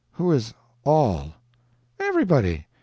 "Who 0.13 0.31
is 0.31 0.55
'all'?" 0.83 1.35
"Everybody. 1.99 2.65